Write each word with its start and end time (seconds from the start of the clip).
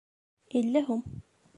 Илле 0.61 0.85
һум 0.91 1.05